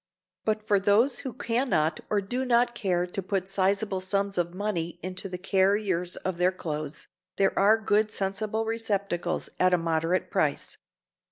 [0.45, 4.51] But for those who can not or do not care to put sizable sums of
[4.55, 7.05] money into the carriers of their clothes,
[7.37, 10.79] there are good sensible receptacles at a moderate price.